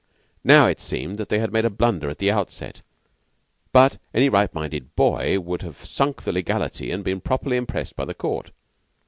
[0.43, 2.81] Now, it seemed that they had made a blunder at the outset,
[3.71, 8.05] but any right minded boy would have sunk the legality and been properly impressed by
[8.05, 8.49] the Court.